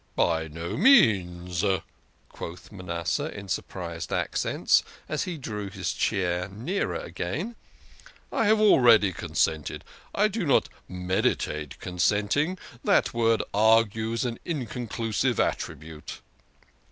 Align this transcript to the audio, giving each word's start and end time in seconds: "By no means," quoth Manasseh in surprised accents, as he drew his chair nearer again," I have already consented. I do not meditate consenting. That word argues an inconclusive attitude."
"By 0.15 0.47
no 0.47 0.75
means," 0.77 1.63
quoth 2.27 2.71
Manasseh 2.71 3.31
in 3.37 3.47
surprised 3.47 4.11
accents, 4.11 4.81
as 5.07 5.25
he 5.25 5.37
drew 5.37 5.69
his 5.69 5.93
chair 5.93 6.49
nearer 6.49 6.95
again," 6.97 7.55
I 8.31 8.45
have 8.47 8.59
already 8.59 9.13
consented. 9.13 9.83
I 10.15 10.27
do 10.27 10.43
not 10.43 10.69
meditate 10.89 11.79
consenting. 11.79 12.57
That 12.83 13.13
word 13.13 13.43
argues 13.53 14.25
an 14.25 14.39
inconclusive 14.43 15.39
attitude." 15.39 16.13